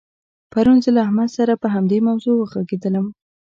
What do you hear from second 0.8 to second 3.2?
زه له احمد سره په همدې موضوع وغږېدلم.